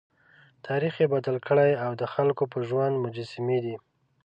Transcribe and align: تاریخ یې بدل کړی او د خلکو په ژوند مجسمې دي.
تاریخ 0.67 0.93
یې 1.01 1.07
بدل 1.13 1.37
کړی 1.47 1.71
او 1.83 1.91
د 2.01 2.03
خلکو 2.13 2.43
په 2.51 2.57
ژوند 2.67 2.95
مجسمې 3.05 3.59
دي. 3.65 3.75